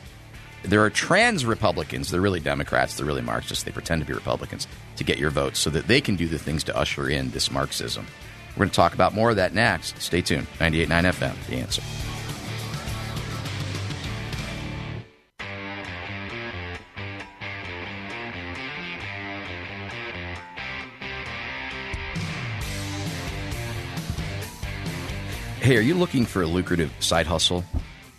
There 0.62 0.82
are 0.82 0.90
trans 0.90 1.44
Republicans. 1.44 2.10
They're 2.10 2.22
really 2.22 2.40
Democrats. 2.40 2.96
They're 2.96 3.06
really 3.06 3.20
Marxists. 3.20 3.64
They 3.64 3.70
pretend 3.70 4.00
to 4.00 4.06
be 4.06 4.14
Republicans 4.14 4.66
to 4.96 5.04
get 5.04 5.18
your 5.18 5.30
votes 5.30 5.58
so 5.58 5.68
that 5.70 5.88
they 5.88 6.00
can 6.00 6.16
do 6.16 6.26
the 6.26 6.38
things 6.38 6.64
to 6.64 6.76
usher 6.76 7.10
in 7.10 7.30
this 7.32 7.50
Marxism. 7.50 8.06
We're 8.52 8.60
going 8.60 8.70
to 8.70 8.76
talk 8.76 8.94
about 8.94 9.14
more 9.14 9.30
of 9.30 9.36
that 9.36 9.52
next. 9.52 10.00
Stay 10.00 10.22
tuned. 10.22 10.46
98.9 10.60 11.12
FM, 11.12 11.46
The 11.48 11.56
Answer. 11.56 11.82
Hey, 25.64 25.78
are 25.78 25.80
you 25.80 25.94
looking 25.94 26.26
for 26.26 26.42
a 26.42 26.46
lucrative 26.46 26.92
side 27.00 27.26
hustle? 27.26 27.64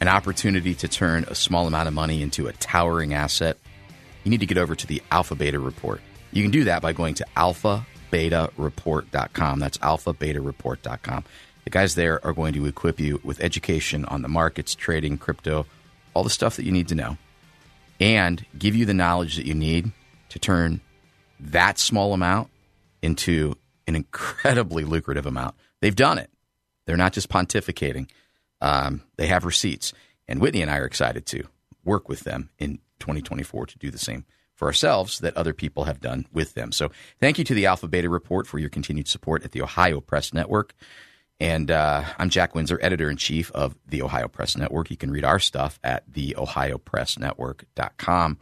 An 0.01 0.07
opportunity 0.07 0.73
to 0.73 0.87
turn 0.87 1.25
a 1.27 1.35
small 1.35 1.67
amount 1.67 1.87
of 1.87 1.93
money 1.93 2.23
into 2.23 2.47
a 2.47 2.53
towering 2.53 3.13
asset? 3.13 3.59
You 4.23 4.31
need 4.31 4.39
to 4.39 4.47
get 4.47 4.57
over 4.57 4.73
to 4.73 4.87
the 4.87 5.03
Alpha 5.11 5.35
Beta 5.35 5.59
Report. 5.59 6.01
You 6.31 6.41
can 6.41 6.49
do 6.49 6.63
that 6.63 6.81
by 6.81 6.91
going 6.91 7.13
to 7.13 7.25
alphabetareport.com. 7.37 9.59
That's 9.59 9.77
alphabetareport.com. 9.77 11.23
The 11.65 11.69
guys 11.69 11.93
there 11.93 12.25
are 12.25 12.33
going 12.33 12.53
to 12.53 12.65
equip 12.65 12.99
you 12.99 13.21
with 13.23 13.39
education 13.41 14.05
on 14.05 14.23
the 14.23 14.27
markets, 14.27 14.73
trading, 14.73 15.19
crypto, 15.19 15.67
all 16.15 16.23
the 16.23 16.31
stuff 16.31 16.55
that 16.55 16.65
you 16.65 16.71
need 16.71 16.87
to 16.87 16.95
know, 16.95 17.15
and 17.99 18.43
give 18.57 18.75
you 18.75 18.87
the 18.87 18.95
knowledge 18.95 19.35
that 19.35 19.45
you 19.45 19.53
need 19.53 19.91
to 20.29 20.39
turn 20.39 20.81
that 21.39 21.77
small 21.77 22.15
amount 22.15 22.49
into 23.03 23.53
an 23.85 23.95
incredibly 23.95 24.83
lucrative 24.83 25.27
amount. 25.27 25.53
They've 25.79 25.95
done 25.95 26.17
it. 26.17 26.31
They're 26.85 26.97
not 26.97 27.13
just 27.13 27.29
pontificating, 27.29 28.09
um, 28.61 29.01
they 29.17 29.27
have 29.27 29.45
receipts. 29.45 29.93
And 30.27 30.41
Whitney 30.41 30.61
and 30.61 30.71
I 30.71 30.77
are 30.77 30.85
excited 30.85 31.25
to 31.27 31.43
work 31.83 32.09
with 32.09 32.21
them 32.21 32.49
in 32.57 32.79
2024 32.99 33.67
to 33.67 33.77
do 33.77 33.91
the 33.91 33.99
same 33.99 34.25
for 34.55 34.67
ourselves 34.67 35.19
that 35.19 35.37
other 35.37 35.53
people 35.53 35.83
have 35.83 35.99
done 35.99 36.25
with 36.31 36.55
them. 36.55 36.71
So 36.71 36.89
thank 37.19 37.37
you 37.37 37.43
to 37.43 37.53
the 37.53 37.67
Alpha 37.67 37.87
Beta 37.87 38.09
Report 38.09 38.47
for 38.47 38.57
your 38.57 38.69
continued 38.69 39.07
support 39.07 39.43
at 39.43 39.51
the 39.51 39.61
Ohio 39.61 40.01
Press 40.01 40.33
Network. 40.33 40.73
And 41.39 41.69
uh, 41.69 42.03
I'm 42.17 42.29
Jack 42.29 42.55
Windsor, 42.55 42.79
editor 42.81 43.07
in 43.09 43.17
chief 43.17 43.51
of 43.51 43.75
the 43.85 44.01
Ohio 44.01 44.29
Press 44.29 44.57
Network. 44.57 44.89
You 44.89 44.97
can 44.97 45.11
read 45.11 45.25
our 45.25 45.39
stuff 45.39 45.77
at 45.83 46.09
theohiopressnetwork.com. 46.11 48.39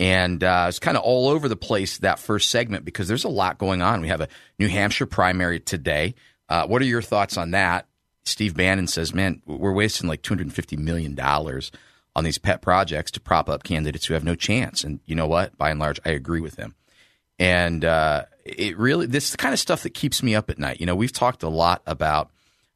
And 0.00 0.42
uh, 0.42 0.66
it's 0.68 0.80
kind 0.80 0.96
of 0.96 1.04
all 1.04 1.28
over 1.28 1.48
the 1.48 1.54
place 1.54 1.98
that 1.98 2.18
first 2.18 2.50
segment 2.50 2.84
because 2.84 3.06
there's 3.06 3.22
a 3.22 3.28
lot 3.28 3.58
going 3.58 3.80
on. 3.80 4.00
We 4.00 4.08
have 4.08 4.20
a 4.20 4.26
New 4.58 4.66
Hampshire 4.66 5.06
primary 5.06 5.60
today. 5.60 6.16
Uh, 6.48 6.66
what 6.66 6.82
are 6.82 6.86
your 6.86 7.02
thoughts 7.02 7.36
on 7.36 7.52
that? 7.52 7.86
Steve 8.24 8.56
Bannon 8.56 8.86
says, 8.86 9.14
man, 9.14 9.42
we're 9.44 9.72
wasting 9.72 10.08
like 10.08 10.22
$250 10.22 10.78
million 10.78 11.18
on 11.20 12.24
these 12.24 12.38
pet 12.38 12.62
projects 12.62 13.10
to 13.12 13.20
prop 13.20 13.48
up 13.48 13.64
candidates 13.64 14.06
who 14.06 14.14
have 14.14 14.24
no 14.24 14.34
chance. 14.34 14.84
And 14.84 15.00
you 15.04 15.14
know 15.14 15.26
what? 15.26 15.56
By 15.58 15.70
and 15.70 15.80
large, 15.80 16.00
I 16.04 16.10
agree 16.10 16.40
with 16.40 16.56
him. 16.56 16.74
And 17.38 17.84
uh, 17.84 18.24
it 18.44 18.78
really, 18.78 19.06
this 19.06 19.26
is 19.26 19.30
the 19.32 19.36
kind 19.36 19.52
of 19.52 19.60
stuff 19.60 19.82
that 19.82 19.90
keeps 19.90 20.22
me 20.22 20.34
up 20.34 20.48
at 20.48 20.58
night. 20.58 20.80
You 20.80 20.86
know, 20.86 20.94
we've 20.94 21.12
talked 21.12 21.42
a 21.42 21.48
lot 21.48 21.82
about 21.86 22.30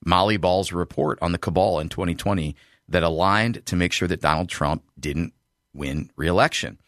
Molly 0.05 0.37
Ball's 0.37 0.73
report 0.73 1.19
on 1.23 1.33
the 1.33 1.39
cabal 1.39 1.81
in 1.81 1.89
2020 1.89 2.57
that 2.89 3.03
aligned 3.03 3.65
to 3.67 3.77
make 3.77 3.93
sure 3.93 4.09
that 4.09 4.21
Donald 4.21 4.49
Trump 4.49 4.83
didn't 4.99 5.33
win 5.73 6.11
reelection. 6.17 6.79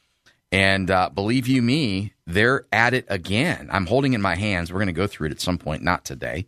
And 0.53 0.91
uh, 0.91 1.11
believe 1.11 1.47
you 1.47 1.63
me, 1.63 2.13
they're 2.27 2.67
at 2.73 2.93
it 2.93 3.07
again. 3.09 3.69
I'm 3.71 3.87
holding 3.87 4.15
in 4.15 4.21
my 4.21 4.35
hands. 4.35 4.73
We're 4.73 4.81
going 4.81 4.89
to 4.89 4.93
go 4.93 5.07
through 5.07 5.29
it 5.29 5.33
at 5.33 5.41
some 5.41 5.59
point, 5.59 5.83
not 5.83 6.05
today 6.05 6.47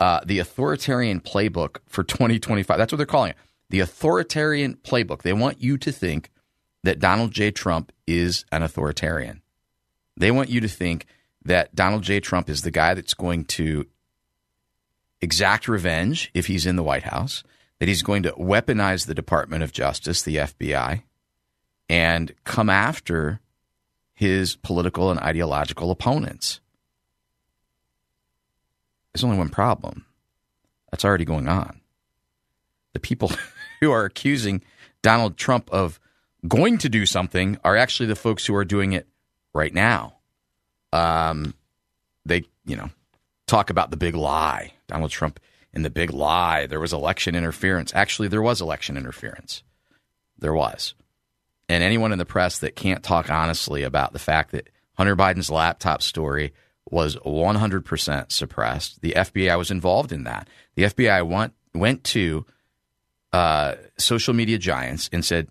uh, 0.00 0.20
the 0.24 0.38
authoritarian 0.38 1.20
playbook 1.20 1.78
for 1.86 2.02
2025. 2.02 2.78
That's 2.78 2.92
what 2.92 2.96
they're 2.96 3.06
calling 3.06 3.32
it. 3.32 3.36
The 3.68 3.80
authoritarian 3.80 4.76
playbook. 4.82 5.22
They 5.22 5.32
want 5.32 5.62
you 5.62 5.78
to 5.78 5.92
think 5.92 6.30
that 6.82 6.98
Donald 6.98 7.32
J. 7.32 7.50
Trump 7.50 7.92
is 8.06 8.44
an 8.50 8.62
authoritarian. 8.62 9.42
They 10.16 10.30
want 10.30 10.48
you 10.48 10.60
to 10.60 10.68
think 10.68 11.06
that 11.44 11.74
Donald 11.74 12.02
J. 12.02 12.20
Trump 12.20 12.48
is 12.48 12.62
the 12.62 12.70
guy 12.70 12.94
that's 12.94 13.14
going 13.14 13.44
to 13.44 13.86
exact 15.20 15.68
revenge 15.68 16.30
if 16.34 16.46
he's 16.46 16.66
in 16.66 16.76
the 16.76 16.82
White 16.82 17.04
House, 17.04 17.44
that 17.78 17.88
he's 17.88 18.02
going 18.02 18.22
to 18.22 18.32
weaponize 18.32 19.06
the 19.06 19.14
Department 19.14 19.62
of 19.62 19.72
Justice, 19.72 20.22
the 20.22 20.36
FBI, 20.36 21.02
and 21.88 22.34
come 22.44 22.70
after 22.70 23.40
his 24.14 24.56
political 24.56 25.10
and 25.10 25.20
ideological 25.20 25.90
opponents. 25.90 26.60
There's 29.12 29.24
only 29.24 29.38
one 29.38 29.48
problem. 29.48 30.04
That's 30.90 31.04
already 31.04 31.24
going 31.24 31.48
on. 31.48 31.80
The 32.92 33.00
people 33.00 33.32
who 33.80 33.90
are 33.92 34.04
accusing 34.04 34.62
Donald 35.02 35.36
Trump 35.36 35.70
of 35.70 36.00
going 36.46 36.78
to 36.78 36.88
do 36.88 37.06
something 37.06 37.58
are 37.64 37.76
actually 37.76 38.06
the 38.06 38.16
folks 38.16 38.46
who 38.46 38.54
are 38.54 38.64
doing 38.64 38.92
it 38.92 39.06
right 39.52 39.72
now. 39.72 40.14
Um, 40.92 41.54
they, 42.24 42.44
you 42.64 42.76
know, 42.76 42.90
talk 43.46 43.70
about 43.70 43.90
the 43.90 43.96
big 43.96 44.14
lie. 44.14 44.72
Donald 44.86 45.10
Trump 45.10 45.40
in 45.72 45.82
the 45.82 45.90
big 45.90 46.12
lie. 46.12 46.66
There 46.66 46.80
was 46.80 46.92
election 46.92 47.34
interference. 47.34 47.94
Actually, 47.94 48.28
there 48.28 48.42
was 48.42 48.60
election 48.60 48.96
interference. 48.96 49.62
There 50.38 50.54
was. 50.54 50.94
And 51.68 51.84
anyone 51.84 52.12
in 52.12 52.18
the 52.18 52.24
press 52.24 52.58
that 52.60 52.74
can't 52.74 53.02
talk 53.02 53.30
honestly 53.30 53.82
about 53.84 54.12
the 54.12 54.18
fact 54.18 54.52
that 54.52 54.68
Hunter 54.94 55.14
Biden's 55.14 55.50
laptop 55.50 56.02
story 56.02 56.52
was 56.90 57.16
100% 57.16 58.32
suppressed. 58.32 59.00
The 59.00 59.12
FBI 59.12 59.56
was 59.56 59.70
involved 59.70 60.12
in 60.12 60.24
that. 60.24 60.48
The 60.74 60.84
FBI 60.84 61.26
went, 61.26 61.54
went 61.74 62.04
to 62.04 62.44
uh, 63.32 63.74
social 63.96 64.34
media 64.34 64.58
giants 64.58 65.08
and 65.12 65.24
said, 65.24 65.48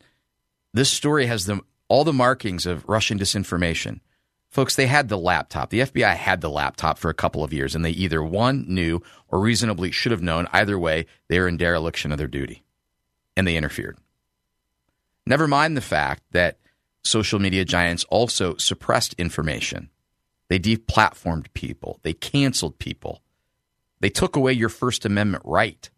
This 0.74 0.90
story 0.90 1.26
has 1.28 1.46
the, 1.46 1.62
all 1.88 2.04
the 2.04 2.14
markings 2.14 2.66
of 2.66 2.88
Russian 2.88 3.18
disinformation. 3.18 4.02
Folks, 4.50 4.76
they 4.76 4.88
had 4.88 5.10
the 5.10 5.18
laptop. 5.18 5.70
The 5.70 5.82
FBI 5.82 6.16
had 6.16 6.42
the 6.42 6.50
laptop 6.50 6.98
for 6.98 7.10
a 7.10 7.16
couple 7.16 7.44
of 7.44 7.54
years, 7.54 7.76
and 7.76 7.86
they 7.86 7.92
either 7.92 8.24
one 8.24 8.66
knew 8.68 9.02
or 9.28 9.40
reasonably 9.40 9.92
should 9.92 10.12
have 10.12 10.24
known. 10.24 10.48
Either 10.52 10.78
way, 10.78 11.06
they 11.28 11.40
were 11.40 11.48
in 11.48 11.58
dereliction 11.58 12.12
of 12.12 12.18
their 12.18 12.28
duty, 12.28 12.64
and 13.38 13.46
they 13.46 13.56
interfered. 13.56 13.98
Never 15.28 15.48
mind 15.48 15.78
the 15.78 15.82
fact 15.82 16.24
that 16.32 16.58
social 17.04 17.38
media 17.38 17.64
giants 17.64 18.04
also 18.06 18.56
suppressed 18.58 19.14
information 19.20 19.90
they 20.50 20.60
deplatformed 20.60 21.48
people. 21.54 22.00
They 22.04 22.14
canceled 22.14 22.78
people. 22.80 23.22
They 24.02 24.10
took 24.10 24.36
away 24.36 24.54
your 24.54 24.70
First 24.70 25.06
Amendment 25.06 25.44
right. 25.46 25.90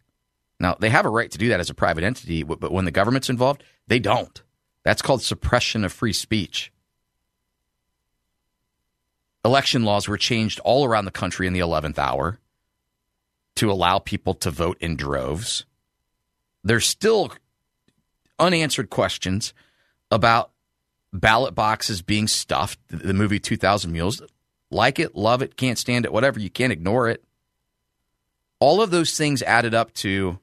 Now, 0.60 0.76
they 0.80 0.90
have 0.90 1.06
a 1.06 1.10
right 1.10 1.32
to 1.32 1.38
do 1.38 1.50
that 1.50 1.60
as 1.60 1.70
a 1.70 1.74
private 1.74 2.04
entity, 2.04 2.44
but 2.44 2.72
when 2.72 2.86
the 2.86 2.92
government's 2.92 3.30
involved, 3.30 3.64
they 3.88 4.00
don't. 4.00 4.42
That's 4.84 5.02
called 5.02 5.22
suppression 5.24 5.84
of 5.84 5.94
free 5.94 6.14
speech. 6.14 6.72
Election 9.44 9.84
laws 9.84 10.08
were 10.08 10.18
changed 10.18 10.60
all 10.60 10.86
around 10.86 11.06
the 11.06 11.12
country 11.12 11.48
in 11.48 11.54
the 11.54 11.60
11th 11.60 11.98
hour 11.98 12.40
to 13.56 13.72
allow 13.72 14.00
people 14.00 14.34
to 14.36 14.52
vote 14.52 14.78
in 14.80 14.96
droves. 14.96 15.66
There's 16.64 16.86
still 16.86 17.32
unanswered 18.38 18.90
questions 18.90 19.54
about 20.12 20.52
ballot 21.12 21.56
boxes 21.56 22.02
being 22.02 22.28
stuffed, 22.28 22.80
the 22.90 23.14
movie 23.14 23.40
2000 23.40 23.92
Mules. 23.92 24.22
Like 24.72 25.00
it, 25.00 25.16
love 25.16 25.42
it, 25.42 25.58
can't 25.58 25.78
stand 25.78 26.06
it, 26.06 26.14
whatever. 26.14 26.40
You 26.40 26.50
can't 26.50 26.74
ignore 26.74 27.10
it. 27.10 27.24
All 28.60 28.82
of 28.82 28.90
those 28.90 29.18
things 29.18 29.42
added 29.44 29.74
up 29.74 29.94
to 29.96 30.40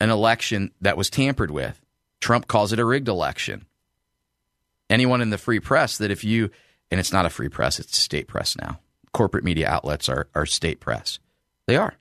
an 0.00 0.10
election 0.10 0.72
that 0.80 0.96
was 0.96 1.10
tampered 1.10 1.50
with. 1.50 1.80
Trump 2.20 2.48
calls 2.48 2.72
it 2.72 2.78
a 2.78 2.84
rigged 2.84 3.08
election. 3.08 3.66
Anyone 4.88 5.20
in 5.20 5.30
the 5.30 5.38
free 5.38 5.60
press 5.60 5.98
that 5.98 6.10
if 6.10 6.24
you, 6.24 6.50
and 6.90 6.98
it's 6.98 7.12
not 7.12 7.26
a 7.26 7.30
free 7.30 7.48
press, 7.48 7.78
it's 7.78 7.98
state 7.98 8.28
press 8.28 8.56
now. 8.56 8.80
Corporate 9.12 9.44
media 9.44 9.68
outlets 9.68 10.08
are, 10.08 10.28
are 10.34 10.46
state 10.46 10.80
press. 10.80 11.18
They 11.66 11.76
are. 11.76 11.94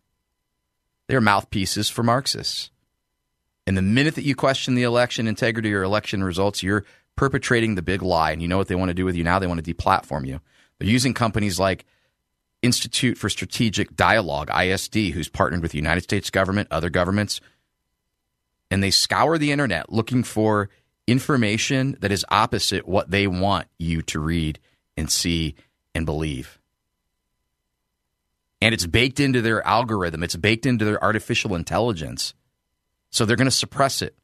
They're 1.07 1.21
mouthpieces 1.21 1.89
for 1.89 2.03
Marxists. 2.03 2.71
And 3.67 3.77
the 3.77 3.81
minute 3.81 4.15
that 4.15 4.23
you 4.23 4.35
question 4.35 4.75
the 4.75 4.83
election 4.83 5.27
integrity 5.27 5.73
or 5.73 5.83
election 5.83 6.23
results, 6.23 6.63
you're 6.63 6.85
perpetrating 7.15 7.75
the 7.75 7.81
big 7.81 8.01
lie. 8.01 8.31
And 8.31 8.41
you 8.41 8.47
know 8.47 8.57
what 8.57 8.67
they 8.67 8.75
want 8.75 8.89
to 8.89 8.95
do 8.95 9.05
with 9.05 9.15
you 9.15 9.23
now? 9.23 9.39
They 9.39 9.47
want 9.47 9.63
to 9.63 9.73
deplatform 9.73 10.27
you. 10.27 10.41
They're 10.79 10.89
using 10.89 11.13
companies 11.13 11.59
like 11.59 11.85
Institute 12.61 13.17
for 13.17 13.29
Strategic 13.29 13.95
Dialogue, 13.95 14.49
ISD, 14.49 14.95
who's 15.11 15.29
partnered 15.29 15.61
with 15.61 15.71
the 15.71 15.77
United 15.77 16.01
States 16.01 16.29
government, 16.29 16.69
other 16.71 16.89
governments, 16.89 17.41
and 18.71 18.81
they 18.81 18.91
scour 18.91 19.37
the 19.37 19.51
internet 19.51 19.91
looking 19.91 20.23
for 20.23 20.69
information 21.05 21.97
that 21.99 22.11
is 22.11 22.25
opposite 22.29 22.87
what 22.87 23.11
they 23.11 23.27
want 23.27 23.67
you 23.77 24.01
to 24.03 24.19
read 24.19 24.59
and 24.95 25.11
see 25.11 25.55
and 25.93 26.05
believe. 26.05 26.59
And 28.61 28.73
it's 28.73 28.85
baked 28.85 29.19
into 29.19 29.41
their 29.41 29.65
algorithm, 29.67 30.23
it's 30.23 30.37
baked 30.37 30.65
into 30.65 30.85
their 30.85 31.03
artificial 31.03 31.53
intelligence. 31.53 32.33
So 33.09 33.25
they're 33.25 33.35
going 33.35 33.45
to 33.45 33.51
suppress 33.51 34.01
it 34.01 34.15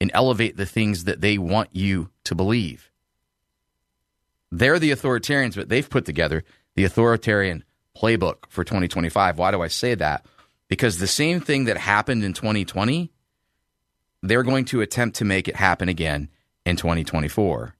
and 0.00 0.10
elevate 0.14 0.56
the 0.56 0.66
things 0.66 1.04
that 1.04 1.20
they 1.20 1.38
want 1.38 1.68
you 1.72 2.10
to 2.24 2.34
believe. 2.34 2.91
They're 4.54 4.78
the 4.78 4.90
authoritarians, 4.90 5.56
but 5.56 5.70
they've 5.70 5.88
put 5.88 6.04
together 6.04 6.44
the 6.76 6.84
authoritarian 6.84 7.64
playbook 7.96 8.44
for 8.50 8.64
2025. 8.64 9.38
Why 9.38 9.50
do 9.50 9.62
I 9.62 9.68
say 9.68 9.94
that? 9.94 10.26
Because 10.68 10.98
the 10.98 11.06
same 11.06 11.40
thing 11.40 11.64
that 11.64 11.78
happened 11.78 12.22
in 12.22 12.34
2020, 12.34 13.10
they're 14.22 14.42
going 14.42 14.66
to 14.66 14.82
attempt 14.82 15.16
to 15.16 15.24
make 15.24 15.48
it 15.48 15.56
happen 15.56 15.88
again 15.88 16.28
in 16.66 16.76
2024 16.76 17.74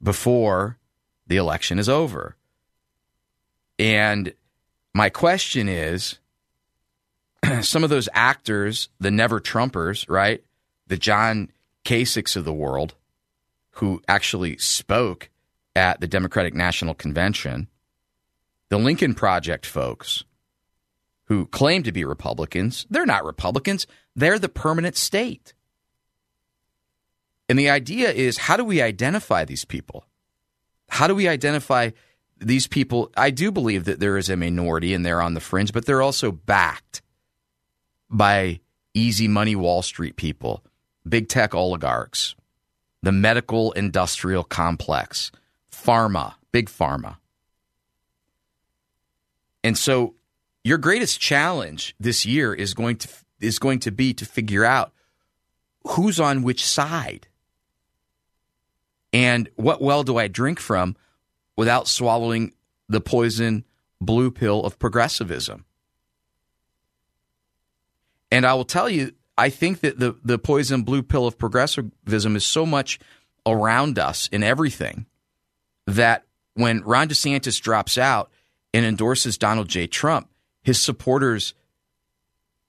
before 0.00 0.78
the 1.26 1.36
election 1.36 1.80
is 1.80 1.88
over. 1.88 2.36
And 3.80 4.32
my 4.94 5.10
question 5.10 5.68
is 5.68 6.18
some 7.62 7.82
of 7.82 7.90
those 7.90 8.08
actors, 8.12 8.90
the 9.00 9.10
never 9.10 9.40
Trumpers, 9.40 10.08
right? 10.08 10.42
The 10.86 10.96
John 10.96 11.50
Kasichs 11.84 12.36
of 12.36 12.44
the 12.44 12.52
world, 12.52 12.94
who 13.76 14.00
actually 14.08 14.56
spoke 14.56 15.28
at 15.74 16.00
the 16.00 16.06
Democratic 16.06 16.54
National 16.54 16.94
Convention, 16.94 17.68
the 18.70 18.78
Lincoln 18.78 19.14
Project 19.14 19.66
folks, 19.66 20.24
who 21.24 21.46
claim 21.46 21.82
to 21.82 21.92
be 21.92 22.04
Republicans, 22.04 22.86
they're 22.88 23.04
not 23.04 23.24
Republicans, 23.24 23.86
they're 24.14 24.38
the 24.38 24.48
permanent 24.48 24.96
state. 24.96 25.52
And 27.48 27.58
the 27.58 27.68
idea 27.68 28.10
is 28.10 28.38
how 28.38 28.56
do 28.56 28.64
we 28.64 28.80
identify 28.80 29.44
these 29.44 29.66
people? 29.66 30.06
How 30.88 31.06
do 31.06 31.14
we 31.14 31.28
identify 31.28 31.90
these 32.38 32.66
people? 32.66 33.12
I 33.16 33.30
do 33.30 33.52
believe 33.52 33.84
that 33.84 34.00
there 34.00 34.16
is 34.16 34.30
a 34.30 34.36
minority 34.36 34.94
and 34.94 35.04
they're 35.04 35.22
on 35.22 35.34
the 35.34 35.40
fringe, 35.40 35.72
but 35.72 35.84
they're 35.84 36.02
also 36.02 36.32
backed 36.32 37.02
by 38.08 38.60
easy 38.94 39.28
money 39.28 39.54
Wall 39.54 39.82
Street 39.82 40.16
people, 40.16 40.64
big 41.06 41.28
tech 41.28 41.54
oligarchs, 41.54 42.34
the 43.02 43.12
medical 43.12 43.72
industrial 43.72 44.44
complex, 44.44 45.30
pharma, 45.70 46.34
big 46.52 46.68
pharma. 46.68 47.16
And 49.62 49.76
so 49.76 50.14
your 50.64 50.78
greatest 50.78 51.20
challenge 51.20 51.94
this 52.00 52.26
year 52.26 52.54
is 52.54 52.74
going 52.74 52.96
to 52.98 53.08
is 53.40 53.58
going 53.58 53.80
to 53.80 53.90
be 53.90 54.14
to 54.14 54.24
figure 54.24 54.64
out 54.64 54.92
who's 55.86 56.18
on 56.18 56.42
which 56.42 56.64
side. 56.64 57.28
And 59.12 59.48
what 59.56 59.80
well 59.80 60.02
do 60.02 60.18
I 60.18 60.28
drink 60.28 60.60
from 60.60 60.96
without 61.56 61.88
swallowing 61.88 62.52
the 62.88 63.00
poison 63.00 63.64
blue 64.00 64.30
pill 64.30 64.64
of 64.64 64.78
progressivism? 64.78 65.64
And 68.30 68.44
I 68.44 68.54
will 68.54 68.64
tell 68.64 68.90
you, 68.90 69.12
I 69.38 69.50
think 69.50 69.80
that 69.80 69.98
the, 69.98 70.16
the 70.24 70.38
poison 70.38 70.82
blue 70.82 71.02
pill 71.02 71.26
of 71.26 71.38
progressivism 71.38 72.36
is 72.36 72.46
so 72.46 72.64
much 72.64 72.98
around 73.46 73.98
us 73.98 74.28
in 74.28 74.42
everything 74.42 75.06
that 75.86 76.24
when 76.54 76.80
Ron 76.82 77.08
DeSantis 77.08 77.60
drops 77.60 77.98
out 77.98 78.30
and 78.72 78.84
endorses 78.84 79.38
Donald 79.38 79.68
J. 79.68 79.86
Trump, 79.86 80.28
his 80.62 80.80
supporters 80.80 81.54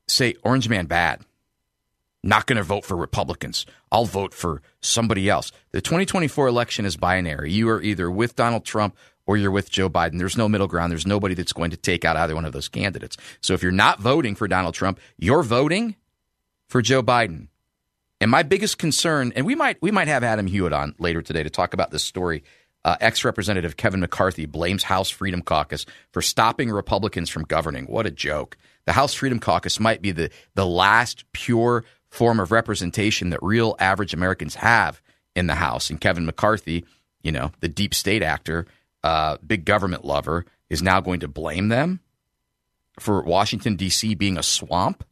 say, 0.08 0.36
Orange 0.44 0.70
Man 0.70 0.86
bad. 0.86 1.22
Not 2.24 2.46
going 2.46 2.58
to 2.58 2.64
vote 2.64 2.84
for 2.84 2.98
Republicans. 2.98 3.66
I'll 3.92 4.06
vote 4.06 4.34
for 4.34 4.62
somebody 4.82 5.30
else. 5.30 5.52
The 5.72 5.82
2024 5.82 6.48
election 6.48 6.86
is 6.86 6.98
binary. 6.98 7.52
You 7.52 7.70
are 7.70 7.82
either 7.82 8.12
with 8.12 8.36
Donald 8.36 8.66
Trump 8.66 8.98
or 9.26 9.38
you're 9.38 9.52
with 9.52 9.70
Joe 9.70 9.90
Biden. 9.90 10.18
There's 10.18 10.38
no 10.38 10.50
middle 10.50 10.68
ground. 10.68 10.92
There's 10.92 11.08
nobody 11.08 11.36
that's 11.36 11.54
going 11.54 11.72
to 11.72 11.78
take 11.78 12.04
out 12.04 12.18
either 12.18 12.36
one 12.36 12.46
of 12.46 12.54
those 12.54 12.68
candidates. 12.68 13.18
So 13.42 13.54
if 13.54 13.64
you're 13.64 13.72
not 13.72 14.00
voting 14.00 14.36
for 14.36 14.48
Donald 14.48 14.74
Trump, 14.74 15.00
you're 15.18 15.44
voting 15.44 15.96
for 16.68 16.82
Joe 16.82 17.02
Biden. 17.02 17.48
And 18.20 18.32
my 18.32 18.44
biggest 18.44 18.78
concern, 18.78 19.32
and 19.36 19.46
we 19.46 19.56
might 19.56 19.78
we 19.82 19.92
might 19.92 20.08
have 20.08 20.24
Adam 20.24 20.48
Hewitt 20.48 20.74
on 20.74 20.96
later 21.00 21.22
today 21.22 21.44
to 21.44 21.50
talk 21.50 21.74
about 21.74 21.92
this 21.92 22.04
story. 22.04 22.44
Uh, 22.84 22.96
Ex 23.02 23.26
Representative 23.26 23.76
Kevin 23.76 24.00
McCarthy 24.00 24.46
blames 24.46 24.84
House 24.84 25.10
Freedom 25.10 25.42
Caucus 25.42 25.86
for 26.12 26.22
stopping 26.22 26.72
Republicans 26.72 27.30
from 27.30 27.44
governing. 27.44 27.86
What 27.86 28.06
a 28.06 28.12
joke! 28.12 28.58
The 28.86 28.94
House 28.94 29.14
Freedom 29.14 29.40
Caucus 29.40 29.80
might 29.80 30.02
be 30.02 30.12
the 30.12 30.32
the 30.56 30.66
last 30.66 31.26
pure 31.32 31.84
form 32.10 32.40
of 32.40 32.52
representation 32.52 33.30
that 33.30 33.40
real 33.44 33.76
average 33.80 34.14
Americans 34.14 34.56
have 34.56 35.02
in 35.36 35.48
the 35.48 35.56
House. 35.56 35.90
And 35.90 36.02
Kevin 36.02 36.26
McCarthy, 36.26 36.86
you 37.22 37.32
know, 37.32 37.52
the 37.60 37.68
deep 37.68 37.94
state 37.94 38.24
actor, 38.24 38.66
uh, 39.04 39.38
big 39.46 39.66
government 39.66 40.06
lover, 40.06 40.46
is 40.70 40.82
now 40.82 41.02
going 41.02 41.20
to 41.20 41.28
blame 41.28 41.68
them 41.68 42.00
for 43.00 43.22
Washington, 43.22 43.76
D.C. 43.76 44.16
being 44.16 44.38
a 44.38 44.44
swamp. 44.44 45.04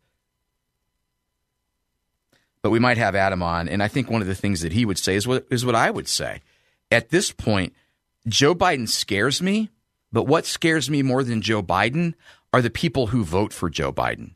But 2.65 2.71
we 2.71 2.79
might 2.79 2.97
have 2.97 3.13
Adam 3.13 3.43
on, 3.43 3.69
and 3.69 3.83
I 3.83 3.87
think 3.87 4.09
one 4.09 4.23
of 4.23 4.27
the 4.27 4.33
things 4.33 4.61
that 4.61 4.73
he 4.73 4.85
would 4.85 4.97
say 4.97 5.13
is 5.13 5.27
what, 5.27 5.45
is 5.51 5.63
what 5.63 5.75
I 5.75 5.91
would 5.91 6.07
say. 6.07 6.41
At 6.89 7.09
this 7.09 7.31
point, 7.31 7.75
Joe 8.27 8.55
Biden 8.55 8.89
scares 8.89 9.39
me, 9.39 9.69
but 10.11 10.23
what 10.23 10.47
scares 10.47 10.89
me 10.89 11.03
more 11.03 11.23
than 11.23 11.43
Joe 11.43 11.61
Biden 11.61 12.15
are 12.51 12.63
the 12.63 12.71
people 12.71 13.05
who 13.05 13.23
vote 13.23 13.53
for 13.53 13.69
Joe 13.69 13.93
Biden. 13.93 14.31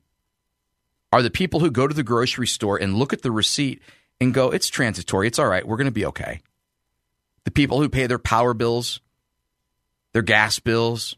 Are 1.11 1.23
the 1.23 1.31
people 1.31 1.61
who 1.61 1.71
go 1.71 1.87
to 1.87 1.93
the 1.95 2.03
grocery 2.03 2.45
store 2.45 2.77
and 2.77 2.97
look 2.97 3.13
at 3.13 3.23
the 3.23 3.31
receipt 3.31 3.81
and 4.21 4.31
go, 4.31 4.51
it's 4.51 4.69
transitory, 4.69 5.27
it's 5.27 5.39
all 5.39 5.47
right, 5.47 5.67
we're 5.67 5.77
going 5.77 5.85
to 5.85 5.91
be 5.91 6.05
okay. 6.05 6.41
The 7.45 7.51
people 7.51 7.81
who 7.81 7.89
pay 7.89 8.05
their 8.05 8.19
power 8.19 8.53
bills, 8.53 9.01
their 10.13 10.21
gas 10.21 10.59
bills, 10.59 11.15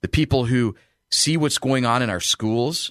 the 0.00 0.08
people 0.08 0.46
who 0.46 0.76
see 1.10 1.36
what's 1.36 1.58
going 1.58 1.84
on 1.84 2.00
in 2.00 2.08
our 2.08 2.20
schools, 2.20 2.90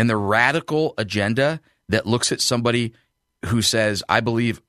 and 0.00 0.08
the 0.08 0.16
radical 0.16 0.94
agenda 0.96 1.60
that 1.90 2.06
looks 2.06 2.32
at 2.32 2.40
somebody 2.40 2.94
who 3.44 3.60
says, 3.60 4.02
I 4.08 4.20
believe 4.20 4.62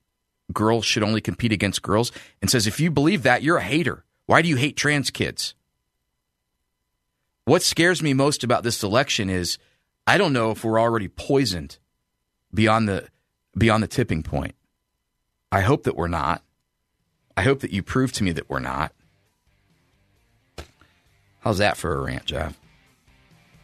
girls 0.51 0.83
should 0.83 1.03
only 1.03 1.21
compete 1.21 1.53
against 1.53 1.81
girls, 1.81 2.11
and 2.41 2.51
says, 2.51 2.67
if 2.67 2.81
you 2.81 2.91
believe 2.91 3.23
that, 3.23 3.41
you're 3.41 3.55
a 3.55 3.63
hater. 3.63 4.03
Why 4.25 4.41
do 4.41 4.49
you 4.49 4.57
hate 4.57 4.75
trans 4.75 5.09
kids? 5.09 5.55
What 7.45 7.63
scares 7.63 8.03
me 8.03 8.13
most 8.13 8.43
about 8.43 8.63
this 8.63 8.83
election 8.83 9.29
is 9.29 9.57
I 10.05 10.17
don't 10.17 10.33
know 10.33 10.51
if 10.51 10.65
we're 10.65 10.81
already 10.81 11.07
poisoned 11.07 11.77
beyond 12.53 12.89
the 12.89 13.07
beyond 13.57 13.83
the 13.83 13.87
tipping 13.87 14.23
point. 14.23 14.55
I 15.49 15.61
hope 15.61 15.83
that 15.83 15.95
we're 15.95 16.09
not. 16.09 16.43
I 17.37 17.43
hope 17.43 17.61
that 17.61 17.71
you 17.71 17.83
prove 17.83 18.11
to 18.13 18.25
me 18.25 18.33
that 18.33 18.49
we're 18.49 18.59
not. 18.59 18.91
How's 21.39 21.59
that 21.59 21.77
for 21.77 21.95
a 21.95 22.01
rant, 22.01 22.25
Jeff? 22.25 22.60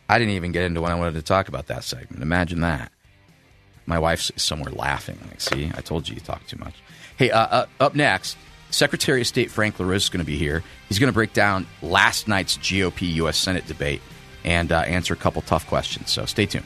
I 0.09 0.19
didn't 0.19 0.35
even 0.35 0.51
get 0.51 0.63
into 0.63 0.81
what 0.81 0.91
I 0.91 0.95
wanted 0.95 1.15
to 1.15 1.21
talk 1.21 1.47
about 1.47 1.67
that 1.67 1.83
segment. 1.83 2.21
Imagine 2.21 2.61
that. 2.61 2.91
My 3.85 3.99
wife's 3.99 4.31
somewhere 4.35 4.71
laughing. 4.71 5.17
Like, 5.29 5.41
see, 5.41 5.71
I 5.73 5.81
told 5.81 6.07
you 6.07 6.15
you 6.15 6.21
talk 6.21 6.45
too 6.47 6.57
much. 6.57 6.75
Hey, 7.17 7.31
uh, 7.31 7.39
uh, 7.39 7.65
up 7.79 7.95
next, 7.95 8.37
Secretary 8.69 9.21
of 9.21 9.27
State 9.27 9.49
Frank 9.49 9.79
LaRose 9.79 10.03
is 10.03 10.09
going 10.09 10.19
to 10.19 10.25
be 10.25 10.37
here. 10.37 10.63
He's 10.89 10.99
going 10.99 11.09
to 11.11 11.13
break 11.13 11.33
down 11.33 11.67
last 11.81 12.27
night's 12.27 12.57
GOP 12.57 13.13
U.S. 13.15 13.37
Senate 13.37 13.65
debate 13.65 14.01
and 14.43 14.71
uh, 14.71 14.79
answer 14.79 15.13
a 15.13 15.17
couple 15.17 15.41
tough 15.41 15.67
questions. 15.67 16.11
So 16.11 16.25
stay 16.25 16.45
tuned. 16.45 16.65